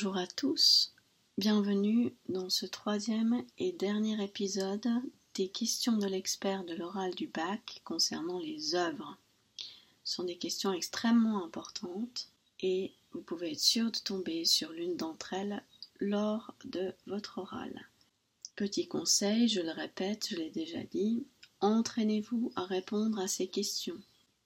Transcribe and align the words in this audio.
Bonjour 0.00 0.16
à 0.16 0.28
tous, 0.28 0.94
bienvenue 1.38 2.14
dans 2.28 2.50
ce 2.50 2.66
troisième 2.66 3.44
et 3.58 3.72
dernier 3.72 4.22
épisode 4.22 4.86
des 5.34 5.48
questions 5.48 5.96
de 5.96 6.06
l'expert 6.06 6.62
de 6.62 6.74
l'oral 6.76 7.16
du 7.16 7.26
bac 7.26 7.80
concernant 7.82 8.38
les 8.38 8.76
œuvres. 8.76 9.18
Ce 10.04 10.14
sont 10.14 10.22
des 10.22 10.36
questions 10.36 10.72
extrêmement 10.72 11.44
importantes 11.44 12.28
et 12.60 12.92
vous 13.10 13.22
pouvez 13.22 13.50
être 13.50 13.58
sûr 13.58 13.90
de 13.90 13.98
tomber 13.98 14.44
sur 14.44 14.70
l'une 14.70 14.94
d'entre 14.94 15.32
elles 15.32 15.64
lors 15.98 16.54
de 16.64 16.94
votre 17.08 17.38
oral. 17.38 17.88
Petit 18.54 18.86
conseil, 18.86 19.48
je 19.48 19.62
le 19.62 19.72
répète, 19.72 20.28
je 20.30 20.36
l'ai 20.36 20.50
déjà 20.50 20.84
dit, 20.84 21.26
entraînez-vous 21.60 22.52
à 22.54 22.62
répondre 22.66 23.18
à 23.18 23.26
ces 23.26 23.48
questions. 23.48 24.00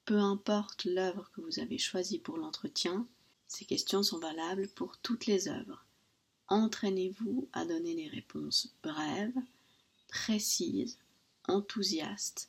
Peu 0.06 0.16
importe 0.16 0.86
l'œuvre 0.86 1.30
que 1.34 1.42
vous 1.42 1.58
avez 1.58 1.76
choisie 1.76 2.20
pour 2.20 2.38
l'entretien, 2.38 3.06
ces 3.52 3.66
questions 3.66 4.02
sont 4.02 4.18
valables 4.18 4.66
pour 4.68 4.96
toutes 4.96 5.26
les 5.26 5.46
œuvres. 5.46 5.84
Entraînez-vous 6.48 7.48
à 7.52 7.66
donner 7.66 7.94
des 7.94 8.08
réponses 8.08 8.74
brèves, 8.82 9.36
précises, 10.08 10.98
enthousiastes, 11.48 12.48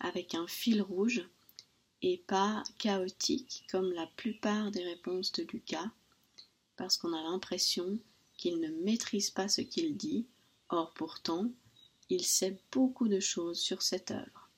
avec 0.00 0.34
un 0.34 0.48
fil 0.48 0.82
rouge 0.82 1.24
et 2.02 2.18
pas 2.26 2.64
chaotiques 2.78 3.64
comme 3.70 3.92
la 3.92 4.08
plupart 4.08 4.72
des 4.72 4.82
réponses 4.82 5.30
de 5.32 5.44
Lucas, 5.44 5.92
parce 6.74 6.96
qu'on 6.96 7.12
a 7.12 7.22
l'impression 7.22 8.00
qu'il 8.36 8.58
ne 8.58 8.70
maîtrise 8.82 9.30
pas 9.30 9.48
ce 9.48 9.60
qu'il 9.60 9.96
dit, 9.96 10.26
or 10.68 10.90
pourtant, 10.94 11.48
il 12.08 12.24
sait 12.24 12.58
beaucoup 12.72 13.06
de 13.06 13.20
choses 13.20 13.60
sur 13.60 13.82
cette 13.82 14.10
œuvre. 14.10 14.48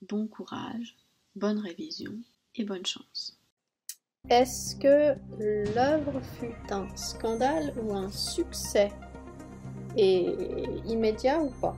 Bon 0.00 0.26
courage, 0.26 0.96
bonne 1.36 1.58
révision 1.58 2.18
et 2.54 2.64
bonne 2.64 2.86
chance. 2.86 3.39
Est-ce 4.28 4.76
que 4.76 5.16
l'œuvre 5.74 6.20
fut 6.38 6.54
un 6.70 6.86
scandale 6.94 7.72
ou 7.82 7.94
un 7.94 8.08
succès? 8.10 8.90
Et 9.96 10.36
immédiat 10.86 11.40
ou 11.40 11.50
pas? 11.60 11.74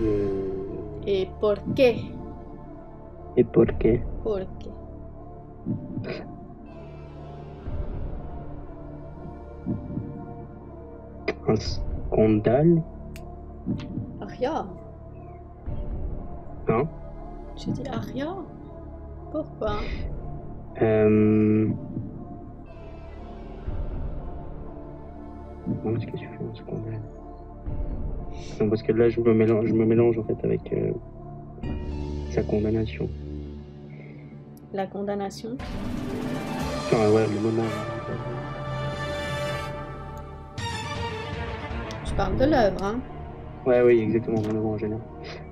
Euh, 0.00 0.48
Et 1.06 1.28
por 1.40 1.56
qué? 1.74 1.96
¿Y 3.36 3.44
por 3.44 3.66
qué? 3.78 4.02
Por 4.22 4.46
qué? 4.58 4.70
Un 11.48 11.56
scandale? 11.56 12.82
Aria 14.20 14.60
Hein 14.60 14.81
J'ai 17.56 17.70
dit 17.70 17.82
Aria 17.88 18.34
Pourquoi 19.30 19.76
euh... 20.80 21.68
Non, 25.84 25.96
est-ce 25.96 26.06
que 26.06 26.16
tu 26.16 26.26
fais 26.26 26.60
scandale 26.60 27.00
Non, 28.60 28.68
parce 28.68 28.82
que 28.82 28.92
là, 28.92 29.08
je 29.08 29.20
me 29.20 29.32
mélange, 29.34 29.66
je 29.66 29.74
me 29.74 29.84
mélange 29.84 30.18
en 30.18 30.24
fait 30.24 30.36
avec 30.44 30.72
euh, 30.72 30.92
sa 32.30 32.42
condamnation. 32.42 33.08
La 34.72 34.86
condamnation 34.86 35.50
Enfin, 35.58 37.10
ouais, 37.10 37.26
le 37.26 37.40
moment. 37.40 37.68
Je 42.04 42.14
parle 42.14 42.36
de 42.36 42.44
l'œuvre, 42.44 42.82
hein 42.82 43.00
Ouais, 43.64 43.80
oui, 43.82 44.00
exactement, 44.00 44.42
le 44.46 44.54
moment 44.54 44.72
en 44.72 44.78
général. 44.78 45.02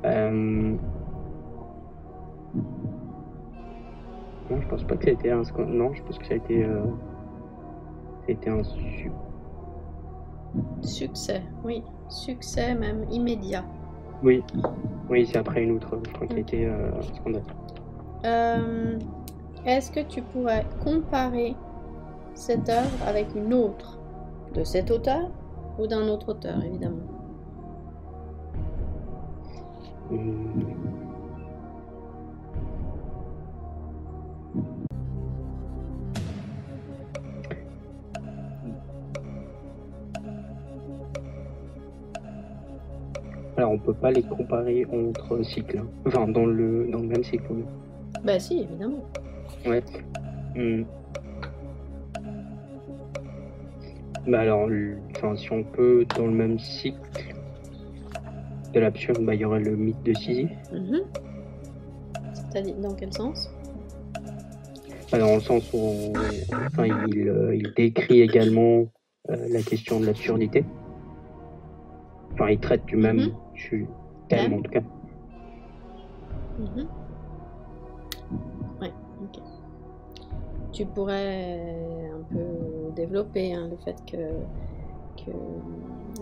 Euh... 0.05 0.75
Non, 4.51 4.61
je 4.61 4.67
pense 4.69 4.85
pas 4.85 4.97
que 4.97 5.05
ça 5.05 5.11
a 5.11 5.13
été 5.13 5.31
un 5.31 5.45
scandale. 5.45 5.75
Non, 5.75 5.93
je 5.95 6.03
pense 6.03 6.19
que 6.19 6.27
ça 6.27 6.35
a 6.35 6.37
été. 6.37 6.65
Euh... 6.65 6.85
Ça 8.23 8.27
a 8.29 8.31
été 8.33 8.51
un 8.51 8.63
su- 8.65 9.13
Succès, 10.83 11.43
oui. 11.65 11.83
Succès 12.09 12.75
même 12.75 13.05
immédiat. 13.11 13.65
Oui, 14.23 14.43
oui, 15.09 15.27
c'est 15.27 15.39
après 15.39 15.63
une 15.63 15.77
autre, 15.77 15.99
je 16.07 16.13
crois 16.13 16.27
qu'il 16.27 16.37
a 16.37 16.41
été 16.41 16.67
euh, 16.67 16.91
un 16.99 17.03
scandale. 17.03 17.43
Euh, 18.25 18.99
Est-ce 19.65 19.91
que 19.93 20.01
tu 20.01 20.21
pourrais 20.23 20.67
comparer 20.85 21.55
cette 22.35 22.69
œuvre 22.69 23.07
avec 23.07 23.29
une 23.35 23.55
autre 23.55 23.99
de 24.55 24.65
cet 24.65 24.91
auteur 24.91 25.31
ou 25.79 25.87
d'un 25.87 26.07
autre 26.09 26.31
auteur, 26.33 26.63
évidemment? 26.65 26.97
Hum. 30.11 30.80
Alors 43.61 43.73
on 43.73 43.79
peut 43.79 43.93
pas 43.93 44.11
les 44.11 44.23
comparer 44.23 44.87
entre 44.91 45.43
cycles, 45.45 45.81
hein. 45.81 45.87
enfin 46.07 46.27
dans 46.27 46.47
le 46.47 46.89
dans 46.91 47.01
le 47.01 47.09
même 47.09 47.23
cycle. 47.23 47.45
oui. 47.51 47.63
Bah 48.25 48.41
si, 48.41 48.61
évidemment. 48.63 49.05
Ouais. 49.67 49.83
Hum. 50.57 50.87
Bah 54.27 54.41
alors, 54.41 54.67
enfin 55.15 55.37
si 55.37 55.53
on 55.53 55.63
peut 55.63 56.07
dans 56.17 56.25
le 56.25 56.33
même 56.33 56.59
cycle 56.59 56.99
de 58.73 58.81
l'absurde, 58.81 59.23
bah 59.27 59.35
il 59.35 59.43
y 59.43 59.45
aurait 59.45 59.61
le 59.61 59.77
mythe 59.77 60.03
de 60.05 60.15
Sisyphe. 60.15 60.51
Mhm. 60.73 61.01
C'est-à-dire, 62.33 62.77
dans 62.77 62.95
quel 62.95 63.13
sens? 63.13 63.51
Enfin, 65.05 65.19
dans 65.19 65.35
le 65.35 65.41
sens 65.43 65.71
où 65.75 65.79
on- 65.79 66.13
enfin, 66.67 66.87
il, 66.87 67.29
euh, 67.29 67.55
il 67.55 67.75
décrit 67.77 68.23
également 68.23 68.87
euh, 69.29 69.37
la 69.51 69.61
question 69.61 70.01
de 70.01 70.07
l'absurdité. 70.07 70.65
Enfin, 72.33 72.49
il 72.49 72.59
traite 72.59 72.87
du 72.87 72.97
même 72.97 73.17
Mhm. 73.19 73.33
Ouais. 73.73 74.55
en 74.55 74.63
tout 74.63 74.71
cas. 74.71 74.81
Mhm. 76.59 76.89
Ouais, 78.81 78.93
ok. 79.23 79.43
Tu 80.73 80.87
pourrais 80.87 82.11
un 82.15 82.23
peu 82.33 82.93
développer 82.95 83.55
hein, 83.55 83.69
le 83.71 83.77
fait 83.77 83.97
que, 84.07 85.25
que 85.25 85.31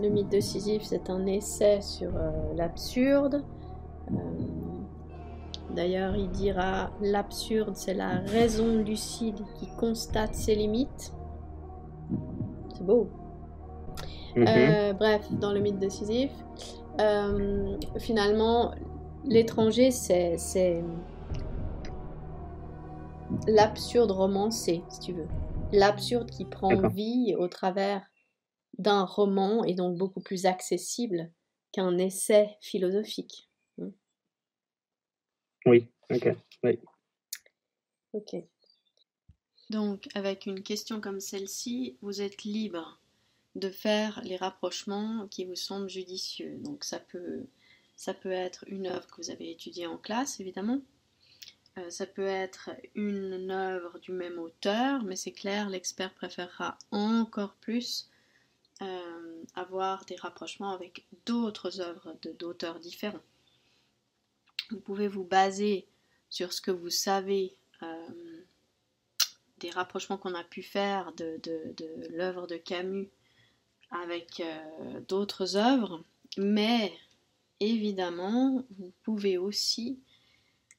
le 0.01 0.09
mythe 0.09 0.31
de 0.31 0.39
Sisyphe, 0.39 0.83
c'est 0.83 1.09
un 1.09 1.25
essai 1.27 1.81
sur 1.81 2.15
euh, 2.15 2.31
l'absurde. 2.55 3.43
Euh, 4.11 4.15
D'ailleurs, 5.75 6.15
il 6.15 6.29
dira 6.31 6.89
l'absurde, 7.01 7.75
c'est 7.75 7.93
la 7.93 8.19
raison 8.25 8.77
lucide 8.77 9.39
qui 9.59 9.67
constate 9.77 10.33
ses 10.33 10.55
limites. 10.55 11.13
C'est 12.73 12.85
beau. 12.85 13.07
Mhm. 14.35 14.45
Euh, 14.47 14.93
bref, 14.93 15.31
dans 15.39 15.53
le 15.53 15.59
mythe 15.59 15.79
de 15.79 15.89
Sisyphe, 15.89 16.33
euh, 16.99 17.77
finalement, 17.99 18.75
l'étranger, 19.23 19.91
c'est 19.91 20.83
l'absurde 23.47 24.11
romancé, 24.11 24.83
si 24.89 24.99
tu 24.99 25.13
veux. 25.13 25.27
L'absurde 25.71 26.29
qui 26.29 26.45
prend 26.45 26.87
vie 26.89 27.35
au 27.37 27.47
travers 27.47 28.05
d'un 28.77 29.03
roman 29.03 29.63
et 29.63 29.73
donc 29.73 29.97
beaucoup 29.97 30.21
plus 30.21 30.45
accessible 30.45 31.31
qu'un 31.71 31.97
essai 31.97 32.57
philosophique. 32.61 33.49
Oui, 35.65 35.87
ok. 36.09 36.35
Ok. 38.13 38.35
Donc, 39.69 40.07
avec 40.15 40.47
une 40.47 40.63
question 40.63 40.99
comme 40.99 41.19
celle-ci, 41.19 41.97
vous 42.01 42.21
êtes 42.21 42.43
libre 42.43 42.98
de 43.59 43.69
faire 43.69 44.21
les 44.23 44.37
rapprochements 44.37 45.27
qui 45.29 45.45
vous 45.45 45.55
semblent 45.55 45.89
judicieux. 45.89 46.57
Donc, 46.59 46.83
ça 46.83 46.99
peut, 46.99 47.45
être 48.31 48.63
une 48.67 48.87
œuvre 48.87 49.07
que 49.07 49.21
vous 49.21 49.29
avez 49.29 49.51
étudiée 49.51 49.87
en 49.87 49.97
classe, 49.97 50.39
évidemment. 50.39 50.81
Euh, 51.77 51.89
ça 51.89 52.05
peut 52.05 52.25
être 52.25 52.71
une 52.95 53.51
œuvre 53.51 53.99
du 53.99 54.11
même 54.11 54.39
auteur, 54.39 55.03
mais 55.03 55.15
c'est 55.15 55.31
clair, 55.31 55.69
l'expert 55.69 56.13
préférera 56.13 56.77
encore 56.91 57.53
plus 57.55 58.09
euh, 58.81 59.43
avoir 59.55 60.05
des 60.05 60.15
rapprochements 60.15 60.71
avec 60.71 61.05
d'autres 61.25 61.81
œuvres 61.81 62.15
d'auteurs 62.39 62.79
différents. 62.79 63.21
Vous 64.71 64.79
pouvez 64.79 65.07
vous 65.07 65.23
baser 65.23 65.87
sur 66.29 66.53
ce 66.53 66.61
que 66.61 66.71
vous 66.71 66.89
savez 66.89 67.55
euh, 67.83 68.07
des 69.57 69.69
rapprochements 69.69 70.17
qu'on 70.17 70.35
a 70.35 70.43
pu 70.43 70.63
faire 70.63 71.11
de- 71.13 71.39
de 71.43 72.07
l'œuvre 72.11 72.47
de 72.47 72.57
Camus 72.57 73.09
avec 73.91 74.39
euh, 74.39 74.99
d'autres 75.07 75.55
œuvres, 75.55 76.03
mais 76.37 76.93
évidemment, 77.59 78.63
vous 78.77 78.93
pouvez 79.03 79.37
aussi 79.37 79.99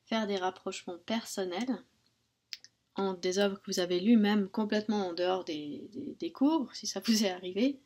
faire 0.04 0.26
des 0.26 0.36
rapprochements 0.36 0.98
personnels 1.06 1.82
en 2.96 3.14
des 3.14 3.38
œuvres 3.38 3.60
que 3.60 3.70
vous 3.70 3.80
avez 3.80 4.00
lues 4.00 4.16
même 4.16 4.48
complètement 4.48 5.08
en 5.08 5.12
dehors 5.12 5.44
des, 5.44 6.32
cours, 6.34 6.74
si 6.74 6.86
ça 6.86 7.00
vous 7.04 7.24
est 7.24 7.30
arrivé, 7.30 7.80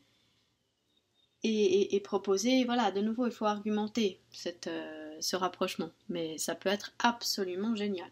et, 1.46 2.00
proposer, 2.00 2.64
voilà, 2.64 2.90
de 2.90 3.02
nouveau, 3.02 3.26
il 3.26 3.32
faut 3.32 3.44
argumenter 3.44 4.18
euh, 4.66 5.16
ce 5.20 5.36
rapprochement, 5.36 5.90
mais 6.08 6.38
ça 6.38 6.54
peut 6.54 6.70
être 6.70 6.94
absolument 6.98 7.76
génial. 7.76 8.10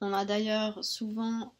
On 0.00 0.12
a 0.12 0.24
d'ailleurs 0.24 0.84
souvent 0.84 1.54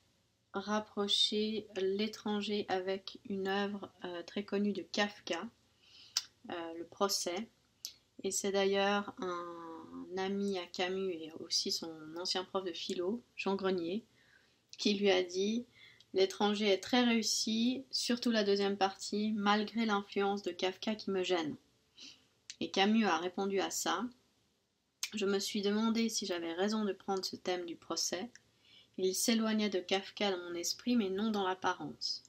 rapproché 0.58 1.66
l'étranger 1.76 2.66
avec 2.68 3.18
une 3.28 3.48
œuvre 3.48 3.90
euh, 4.04 4.22
très 4.22 4.44
connue 4.44 4.72
de 4.72 4.82
Kafka, 4.82 5.46
euh, 6.50 6.72
Le 6.78 6.84
procès. 6.84 7.48
Et 8.24 8.30
c'est 8.30 8.52
d'ailleurs 8.52 9.14
un 9.18 10.16
ami 10.16 10.58
à 10.58 10.66
Camus 10.66 11.12
et 11.12 11.32
aussi 11.40 11.70
son 11.70 11.92
ancien 12.16 12.44
prof 12.44 12.64
de 12.64 12.72
philo, 12.72 13.22
Jean 13.36 13.56
Grenier, 13.56 14.04
qui 14.78 14.94
lui 14.94 15.10
a 15.10 15.22
dit 15.22 15.66
L'étranger 16.14 16.68
est 16.68 16.82
très 16.82 17.04
réussi, 17.04 17.84
surtout 17.90 18.30
la 18.30 18.42
deuxième 18.42 18.78
partie, 18.78 19.32
malgré 19.32 19.84
l'influence 19.84 20.42
de 20.42 20.50
Kafka 20.50 20.94
qui 20.94 21.10
me 21.10 21.22
gêne. 21.22 21.56
Et 22.60 22.70
Camus 22.70 23.04
a 23.04 23.18
répondu 23.18 23.60
à 23.60 23.70
ça. 23.70 24.04
Je 25.14 25.26
me 25.26 25.38
suis 25.38 25.60
demandé 25.60 26.08
si 26.08 26.24
j'avais 26.24 26.54
raison 26.54 26.84
de 26.84 26.92
prendre 26.92 27.24
ce 27.24 27.36
thème 27.36 27.66
du 27.66 27.76
procès. 27.76 28.30
Il 28.98 29.14
s'éloignait 29.14 29.68
de 29.68 29.78
Kafka 29.78 30.30
dans 30.30 30.42
mon 30.44 30.54
esprit, 30.54 30.96
mais 30.96 31.10
non 31.10 31.30
dans 31.30 31.46
l'apparence. 31.46 32.22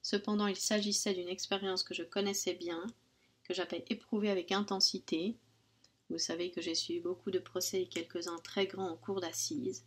Cependant, 0.00 0.46
il 0.46 0.56
s'agissait 0.56 1.12
d'une 1.12 1.28
expérience 1.28 1.82
que 1.82 1.94
je 1.94 2.02
connaissais 2.02 2.54
bien, 2.54 2.86
que 3.42 3.52
j'avais 3.52 3.84
éprouvée 3.90 4.30
avec 4.30 4.50
intensité. 4.52 5.36
Vous 6.08 6.18
savez 6.18 6.50
que 6.50 6.62
j'ai 6.62 6.74
suivi 6.74 7.00
beaucoup 7.00 7.30
de 7.30 7.38
procès 7.38 7.82
et 7.82 7.88
quelques-uns 7.88 8.38
très 8.38 8.66
grands 8.66 8.90
en 8.90 8.96
cours 8.96 9.20
d'assises. 9.20 9.84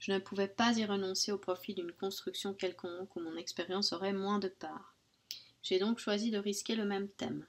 Je 0.00 0.12
ne 0.12 0.18
pouvais 0.18 0.48
pas 0.48 0.76
y 0.76 0.84
renoncer 0.84 1.30
au 1.30 1.38
profit 1.38 1.74
d'une 1.74 1.92
construction 1.92 2.52
quelconque 2.52 3.14
où 3.14 3.20
mon 3.20 3.36
expérience 3.36 3.92
aurait 3.92 4.12
moins 4.12 4.38
de 4.38 4.48
part. 4.48 4.96
J'ai 5.62 5.78
donc 5.78 5.98
choisi 5.98 6.30
de 6.30 6.38
risquer 6.38 6.74
le 6.74 6.84
même 6.84 7.08
thème. 7.08 7.46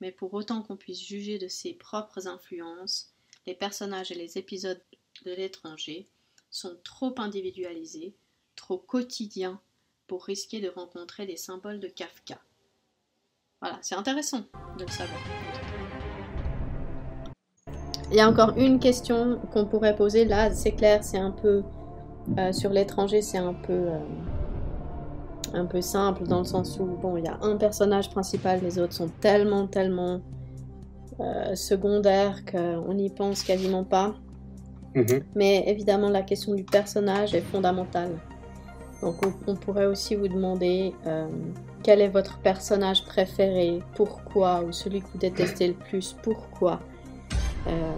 Mais 0.00 0.10
pour 0.10 0.34
autant 0.34 0.62
qu'on 0.62 0.76
puisse 0.76 1.02
juger 1.02 1.38
de 1.38 1.48
ses 1.48 1.74
propres 1.74 2.26
influences, 2.26 3.12
les 3.46 3.54
personnages 3.54 4.10
et 4.10 4.16
les 4.16 4.36
épisodes 4.36 4.82
de 5.24 5.32
l'étranger 5.32 6.08
sont 6.56 6.76
trop 6.82 7.14
individualisés, 7.18 8.14
trop 8.54 8.78
quotidiens 8.78 9.60
pour 10.06 10.24
risquer 10.24 10.60
de 10.60 10.70
rencontrer 10.74 11.26
des 11.26 11.36
symboles 11.36 11.80
de 11.80 11.88
Kafka. 11.88 12.38
Voilà, 13.60 13.78
c'est 13.82 13.94
intéressant 13.94 14.40
de 14.78 14.84
le 14.84 14.90
savoir. 14.90 15.20
Il 18.10 18.16
y 18.16 18.20
a 18.20 18.28
encore 18.28 18.56
une 18.56 18.78
question 18.78 19.38
qu'on 19.52 19.66
pourrait 19.66 19.96
poser 19.96 20.24
là, 20.24 20.50
c'est 20.54 20.72
clair, 20.72 21.04
c'est 21.04 21.18
un 21.18 21.32
peu 21.32 21.62
euh, 22.38 22.52
sur 22.52 22.70
l'étranger, 22.70 23.20
c'est 23.20 23.38
un 23.38 23.54
peu 23.54 23.72
euh, 23.72 23.98
un 25.52 25.66
peu 25.66 25.82
simple 25.82 26.24
dans 26.24 26.38
le 26.38 26.44
sens 26.44 26.78
où 26.78 26.84
bon, 26.86 27.18
il 27.18 27.24
y 27.24 27.28
a 27.28 27.38
un 27.42 27.56
personnage 27.56 28.10
principal, 28.10 28.62
les 28.62 28.78
autres 28.78 28.94
sont 28.94 29.10
tellement 29.20 29.66
tellement 29.66 30.22
euh, 31.20 31.54
secondaires 31.54 32.44
qu'on 32.46 32.94
n'y 32.94 33.10
pense 33.10 33.42
quasiment 33.42 33.84
pas. 33.84 34.14
Mhm. 34.96 35.22
Mais 35.36 35.62
évidemment, 35.68 36.08
la 36.08 36.22
question 36.22 36.54
du 36.54 36.64
personnage 36.64 37.34
est 37.34 37.42
fondamentale. 37.42 38.18
Donc, 39.02 39.16
on, 39.46 39.54
pourrait 39.54 39.84
aussi 39.84 40.16
vous 40.16 40.26
demander 40.26 40.94
quel 41.82 42.00
est 42.00 42.08
votre 42.08 42.38
personnage 42.38 43.04
préféré, 43.04 43.82
pourquoi, 43.94 44.62
ou 44.62 44.72
celui 44.72 45.02
que 45.02 45.06
vous 45.12 45.18
détestez 45.18 45.68
le 45.68 45.74
plus, 45.74 46.16
pourquoi? 46.22 46.80
Euh, 47.68 47.92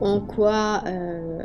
en 0.00 0.20
quoi 0.20 0.82
euh, 0.86 1.42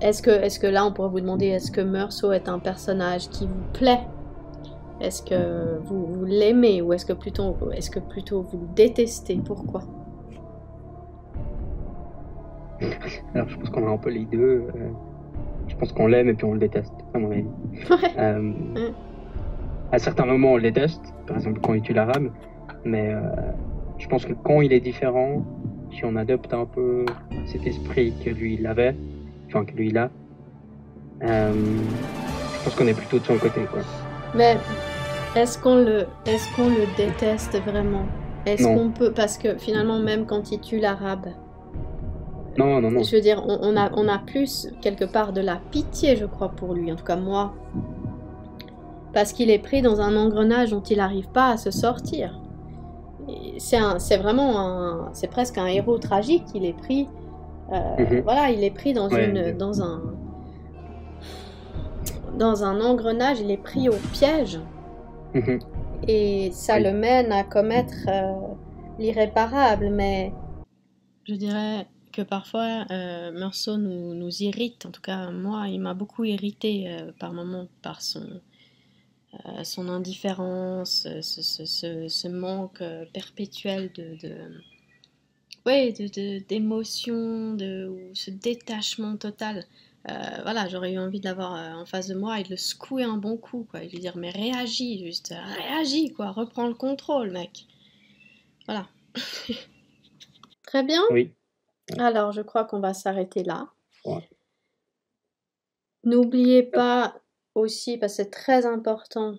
est-ce 0.00 0.22
que, 0.22 0.30
est 0.30 0.60
que 0.60 0.66
là 0.66 0.84
on 0.84 0.92
pourrait 0.92 1.08
vous 1.08 1.20
demander 1.20 1.46
est-ce 1.46 1.70
que 1.70 1.80
Meursault 1.80 2.32
est 2.32 2.48
un 2.48 2.58
personnage 2.58 3.28
qui 3.28 3.46
vous 3.46 3.72
plaît? 3.72 4.00
Est-ce 5.00 5.22
que 5.22 5.78
vous, 5.84 6.24
l'aimez? 6.24 6.82
Ou 6.82 6.92
est-ce 6.92 7.06
que 7.06 7.12
plutôt 7.12 7.56
est-ce 7.72 7.90
que 7.90 8.00
plutôt 8.00 8.42
vous 8.42 8.58
le 8.58 8.74
détestez? 8.74 9.40
Pourquoi? 9.44 9.82
Alors 13.34 13.48
je 13.48 13.56
pense 13.56 13.70
qu'on 13.70 13.86
a 13.86 13.90
un 13.90 13.98
peu 13.98 14.10
les 14.10 14.24
deux. 14.24 14.64
Euh, 14.74 14.90
je 15.68 15.76
pense 15.76 15.92
qu'on 15.92 16.06
l'aime 16.06 16.28
et 16.28 16.34
puis 16.34 16.44
on 16.44 16.54
le 16.54 16.58
déteste, 16.58 16.92
à 17.14 17.18
mon 17.18 17.30
avis. 17.30 17.44
À 19.92 19.98
certains 19.98 20.26
moments 20.26 20.52
on 20.52 20.56
le 20.56 20.62
déteste, 20.62 21.02
par 21.26 21.36
exemple 21.36 21.60
quand 21.60 21.74
il 21.74 21.82
tue 21.82 21.92
l'arabe, 21.92 22.30
mais 22.84 23.14
je 23.98 24.08
pense 24.08 24.24
que 24.24 24.32
quand 24.32 24.62
il 24.62 24.72
est 24.72 24.80
différent, 24.80 25.44
si 25.92 26.04
on 26.04 26.16
adopte 26.16 26.52
un 26.54 26.64
peu 26.64 27.04
cet 27.46 27.66
esprit 27.66 28.14
que 28.24 28.30
lui 28.30 28.54
il 28.54 28.66
avait, 28.66 28.96
enfin 29.46 29.64
que 29.64 29.72
lui 29.72 29.88
il 29.88 29.98
a, 29.98 30.10
euh, 31.22 31.52
je 31.52 32.64
pense 32.64 32.74
qu'on 32.76 32.86
est 32.86 32.96
plutôt 32.96 33.18
de 33.18 33.24
son 33.24 33.36
côté 33.36 33.60
quoi. 33.70 33.80
Mais 34.34 34.56
est-ce 35.36 35.58
qu'on 35.58 35.76
le, 35.76 36.06
est-ce 36.26 36.56
qu'on 36.56 36.68
le 36.68 36.86
déteste 36.96 37.60
vraiment? 37.66 38.06
Est-ce 38.46 38.64
qu'on 38.64 38.90
peut, 38.90 39.12
parce 39.12 39.36
que 39.36 39.58
finalement 39.58 39.98
même 39.98 40.24
quand 40.24 40.50
il 40.50 40.60
tue 40.60 40.78
l'arabe, 40.78 41.26
non, 42.58 42.80
non, 42.80 42.90
non. 42.90 43.02
Je 43.02 43.14
veux 43.14 43.22
dire, 43.22 43.44
on, 43.46 43.76
a, 43.76 43.90
on 43.94 44.08
a 44.08 44.18
plus 44.18 44.68
quelque 44.80 45.04
part 45.04 45.32
de 45.32 45.40
la 45.40 45.60
pitié, 45.70 46.16
je 46.16 46.26
crois, 46.26 46.50
pour 46.50 46.74
lui. 46.74 46.92
En 46.92 46.96
tout 46.96 47.04
cas, 47.04 47.16
moi. 47.16 47.54
Parce 49.12 49.32
qu'il 49.32 49.50
est 49.50 49.58
pris 49.58 49.82
dans 49.82 50.00
un 50.00 50.16
engrenage 50.16 50.70
dont 50.70 50.82
il 50.82 50.98
n'arrive 50.98 51.28
pas 51.28 51.50
à 51.50 51.56
se 51.56 51.70
sortir 51.70 52.40
c'est 53.58 54.16
vraiment 54.16 54.58
un, 54.58 55.10
c'est 55.12 55.30
presque 55.30 55.58
un 55.58 55.66
héros 55.66 55.98
tragique. 55.98 56.44
Il 56.54 56.64
est 56.64 56.76
pris, 56.76 57.08
euh, 57.72 57.96
mhm. 57.98 58.20
voilà, 58.22 58.50
il 58.50 58.64
est 58.64 58.70
pris 58.70 58.92
dans 58.92 59.08
une, 59.08 59.56
dans 59.56 59.82
un, 59.82 60.02
dans 62.38 62.64
un 62.64 62.80
engrenage. 62.80 63.40
Il 63.40 63.50
est 63.50 63.62
pris 63.62 63.88
au 63.88 63.96
piège. 64.12 64.60
Mhm. 65.34 65.58
Et 66.08 66.50
ça 66.52 66.78
le 66.78 66.92
mène 66.92 67.30
à 67.32 67.44
commettre 67.44 68.08
euh, 68.08 68.32
l'irréparable. 68.98 69.90
Mais 69.90 70.32
je 71.24 71.34
dirais 71.34 71.86
que 72.12 72.22
parfois 72.22 72.86
euh, 72.90 73.32
Meursault 73.32 73.76
nous, 73.76 74.14
nous, 74.14 74.42
irrite. 74.42 74.86
En 74.86 74.90
tout 74.90 75.02
cas, 75.02 75.30
moi, 75.30 75.68
il 75.68 75.80
m'a 75.80 75.94
beaucoup 75.94 76.24
irrité 76.24 76.88
euh, 76.88 77.12
par 77.18 77.32
moments 77.32 77.68
par 77.82 78.02
son 78.02 78.40
euh, 79.46 79.62
son 79.62 79.88
indifférence, 79.88 81.06
euh, 81.06 81.22
ce, 81.22 82.28
manque 82.28 82.82
euh, 82.82 83.04
perpétuel 83.12 83.92
de, 83.94 84.16
de 84.20 84.34
d'émotion, 86.48 87.54
de, 87.54 87.86
ou 87.86 88.12
ce 88.14 88.32
détachement 88.32 89.16
total. 89.16 89.66
voilà, 90.04 90.66
j'aurais 90.68 90.94
eu 90.94 90.98
envie 90.98 91.20
de 91.20 91.26
l'avoir 91.26 91.52
en 91.78 91.86
face 91.86 92.08
de 92.08 92.14
moi 92.14 92.40
et 92.40 92.42
de 92.42 92.50
le 92.50 92.56
secouer 92.56 93.04
un 93.04 93.18
bon 93.18 93.36
coup, 93.36 93.68
quoi, 93.70 93.84
et 93.84 93.88
lui 93.88 93.98
dire 93.98 94.16
mais 94.16 94.30
réagis, 94.30 95.04
juste 95.04 95.32
réagis, 95.58 96.12
quoi, 96.12 96.32
reprends 96.32 96.66
le 96.66 96.74
contrôle, 96.74 97.30
mec. 97.30 97.66
Voilà. 98.66 98.88
Très 100.66 100.82
bien. 100.82 101.02
Oui. 101.10 101.30
Alors, 101.98 102.32
je 102.32 102.42
crois 102.42 102.64
qu'on 102.64 102.80
va 102.80 102.94
s'arrêter 102.94 103.42
là. 103.42 103.68
N'oubliez 106.04 106.62
pas 106.62 107.20
aussi 107.54 107.98
parce 107.98 108.12
que 108.12 108.22
c'est 108.22 108.30
très 108.30 108.64
important 108.64 109.36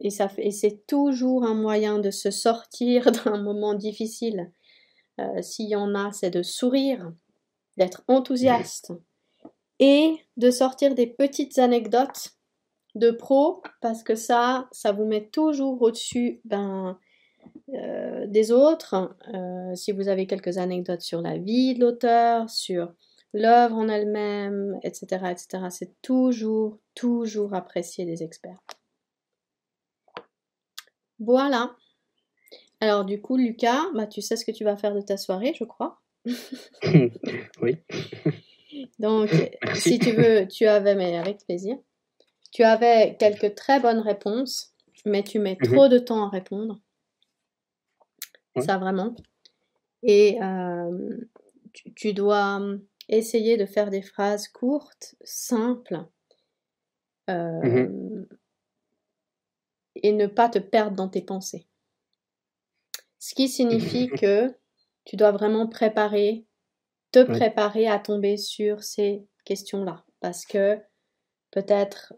et, 0.00 0.10
ça 0.10 0.30
et 0.36 0.50
c'est 0.50 0.86
toujours 0.86 1.44
un 1.44 1.54
moyen 1.54 1.98
de 1.98 2.10
se 2.10 2.30
sortir 2.30 3.10
d'un 3.24 3.42
moment 3.42 3.74
difficile. 3.74 4.50
Euh, 5.20 5.42
s'il 5.42 5.68
y 5.68 5.76
en 5.76 5.94
a, 5.94 6.12
c'est 6.12 6.30
de 6.30 6.42
sourire, 6.42 7.12
d'être 7.76 8.02
enthousiaste 8.06 8.92
et 9.80 10.16
de 10.36 10.50
sortir 10.50 10.94
des 10.94 11.06
petites 11.06 11.58
anecdotes 11.58 12.34
de 12.94 13.10
pro 13.10 13.62
parce 13.80 14.02
que 14.02 14.14
ça, 14.14 14.68
ça 14.72 14.92
vous 14.92 15.04
met 15.04 15.28
toujours 15.28 15.80
au-dessus 15.82 16.40
ben, 16.44 16.98
euh, 17.74 18.26
des 18.26 18.50
autres. 18.50 19.16
Euh, 19.34 19.74
si 19.74 19.92
vous 19.92 20.08
avez 20.08 20.26
quelques 20.26 20.58
anecdotes 20.58 21.02
sur 21.02 21.20
la 21.20 21.38
vie 21.38 21.74
de 21.74 21.80
l'auteur, 21.80 22.48
sur 22.48 22.92
l'œuvre 23.34 23.76
en 23.76 23.88
elle-même, 23.88 24.78
etc., 24.82 25.06
etc. 25.30 25.64
C'est 25.70 26.00
toujours, 26.00 26.78
toujours 26.94 27.54
apprécié 27.54 28.04
des 28.04 28.22
experts. 28.22 28.60
Voilà. 31.18 31.76
Alors 32.80 33.04
du 33.04 33.20
coup, 33.20 33.36
Lucas, 33.36 33.86
bah, 33.94 34.06
tu 34.06 34.22
sais 34.22 34.36
ce 34.36 34.44
que 34.44 34.52
tu 34.52 34.64
vas 34.64 34.76
faire 34.76 34.94
de 34.94 35.00
ta 35.00 35.16
soirée, 35.16 35.52
je 35.58 35.64
crois. 35.64 36.00
oui. 37.62 37.76
Donc, 38.98 39.30
si 39.74 39.98
tu 39.98 40.12
veux, 40.12 40.46
tu 40.46 40.66
avais, 40.66 40.94
mais 40.94 41.16
avec 41.16 41.44
plaisir, 41.44 41.76
tu 42.52 42.62
avais 42.62 43.16
quelques 43.18 43.54
très 43.54 43.80
bonnes 43.80 43.98
réponses, 43.98 44.74
mais 45.04 45.22
tu 45.22 45.38
mets 45.38 45.58
mhm. 45.60 45.72
trop 45.72 45.88
de 45.88 45.98
temps 45.98 46.26
à 46.26 46.28
répondre. 46.28 46.80
Ça 48.56 48.78
vraiment. 48.78 49.14
Et 50.02 50.38
euh, 50.42 51.16
tu, 51.94 52.12
dois 52.12 52.60
essayer 53.08 53.56
de 53.56 53.66
faire 53.66 53.90
des 53.90 54.02
phrases 54.02 54.48
courtes, 54.48 55.14
simples, 55.22 56.04
euh, 57.30 57.60
mmh 57.62 58.26
et 60.02 60.12
ne 60.12 60.26
pas 60.26 60.48
te 60.48 60.58
perdre 60.58 60.96
dans 60.96 61.08
tes 61.08 61.22
pensées. 61.22 61.66
Ce 63.18 63.34
qui 63.34 63.48
signifie 63.48 64.08
que 64.20 64.54
tu 65.04 65.16
dois 65.16 65.32
vraiment 65.32 65.66
préparer, 65.66 66.46
te 67.12 67.22
préparer 67.24 67.88
à 67.88 67.98
tomber 67.98 68.36
sur 68.36 68.82
ces 68.82 69.26
questions-là. 69.44 70.04
Parce 70.20 70.44
que 70.44 70.78
peut-être, 71.50 72.14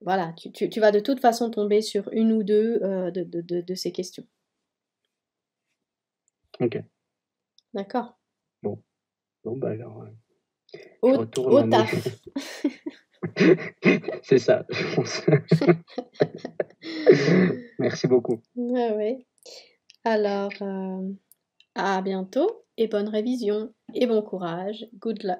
voilà, 0.00 0.34
tu, 0.54 0.80
vas 0.80 0.92
de 0.92 1.00
toute 1.00 1.20
façon 1.20 1.50
tomber 1.50 1.82
sur 1.82 2.08
une 2.12 2.32
ou 2.32 2.42
deux 2.42 2.80
euh, 2.82 3.10
de, 3.10 3.22
de, 3.22 3.74
ces 3.74 3.92
questions. 3.92 4.26
Ok. 6.60 6.78
D'accord. 7.74 8.18
Bon. 8.62 8.82
Bon, 9.44 9.56
bah 9.56 9.70
alors. 9.70 10.02
Euh, 10.02 10.78
Au, 11.02 11.18
retourne 11.18 11.54
au 11.54 11.58
en- 11.60 11.68
taf. 11.70 12.18
C'est 14.22 14.38
ça, 14.38 14.64
je 14.70 14.94
pense. 14.94 15.22
Merci 17.78 18.06
beaucoup. 18.06 18.42
Ouais, 18.54 18.92
ouais. 18.94 19.26
Alors, 20.04 20.52
euh, 20.62 21.10
à 21.74 22.00
bientôt 22.02 22.64
et 22.76 22.88
bonne 22.88 23.08
révision 23.08 23.72
et 23.94 24.06
bon 24.06 24.22
courage. 24.22 24.86
Good 24.98 25.22
luck. 25.22 25.38